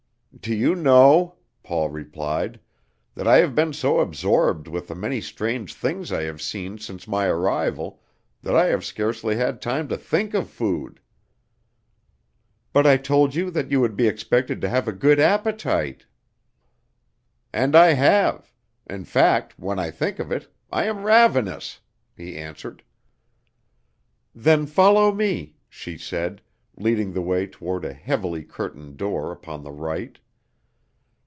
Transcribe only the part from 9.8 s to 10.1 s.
to